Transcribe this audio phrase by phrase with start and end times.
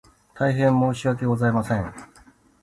[0.33, 1.93] 大変申し訳ございません